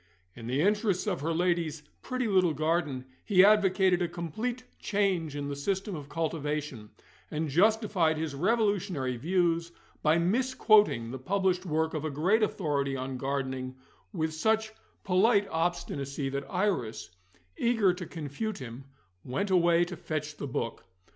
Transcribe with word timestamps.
In 0.35 0.47
the 0.47 0.61
interests 0.61 1.05
of 1.05 1.21
her 1.21 1.31
ladyship's 1.31 1.87
pretty 2.01 2.27
little 2.27 2.55
garden, 2.55 3.05
he 3.23 3.45
advocated 3.45 4.01
a 4.01 4.07
complete 4.07 4.63
change 4.79 5.35
in 5.35 5.47
the 5.47 5.55
system 5.55 5.95
of 5.95 6.09
cultivation, 6.09 6.89
and 7.29 7.49
justified 7.49 8.17
his 8.17 8.33
revolutionary 8.33 9.15
views 9.15 9.71
by 10.01 10.17
misquoting 10.17 11.11
the 11.11 11.19
published 11.19 11.67
work 11.67 11.93
of 11.93 12.03
a 12.03 12.09
great 12.09 12.41
authority 12.41 12.97
on 12.97 13.17
gardening 13.17 13.75
with 14.11 14.33
such 14.33 14.71
polite 15.03 15.47
obstinacy 15.51 16.29
that 16.29 16.49
Iris 16.51 17.11
(eager 17.55 17.93
to 17.93 18.07
confute 18.07 18.57
him) 18.57 18.85
went 19.23 19.51
away 19.51 19.85
to 19.85 19.95
fetch 19.95 20.35
the 20.37 20.47
book. 20.47 20.83